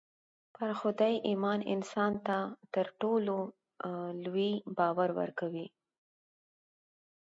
پر 0.55 0.69
خدای 0.79 1.15
ايمان 1.29 1.59
انسان 1.73 2.11
ته 2.25 2.37
تر 2.73 2.87
ټولو 3.01 3.35
لوی 4.23 4.51
باور 4.77 5.09
ورکوي. 5.19 5.67